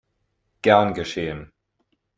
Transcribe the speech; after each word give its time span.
Gern 0.63 0.95
geschehen! 0.95 1.51